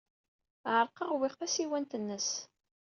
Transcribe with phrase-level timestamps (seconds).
[0.73, 2.29] Ɛerqeɣ, uwyeɣ tasiwant-nnes.